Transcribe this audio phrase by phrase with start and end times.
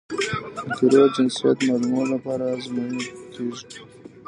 [0.67, 2.99] د قیرو جنسیت معلومولو لپاره ازموینې
[3.33, 3.59] کیږي